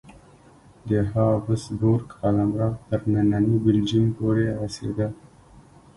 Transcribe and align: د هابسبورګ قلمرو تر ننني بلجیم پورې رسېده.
د 0.89 0.91
هابسبورګ 1.11 2.07
قلمرو 2.21 2.69
تر 2.87 2.99
ننني 3.13 3.57
بلجیم 3.65 4.05
پورې 4.17 4.45
رسېده. 4.61 5.07